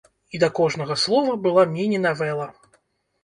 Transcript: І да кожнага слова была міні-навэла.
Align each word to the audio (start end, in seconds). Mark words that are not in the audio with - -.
І 0.35 0.39
да 0.43 0.47
кожнага 0.59 0.95
слова 1.01 1.35
была 1.43 1.65
міні-навэла. 1.75 2.47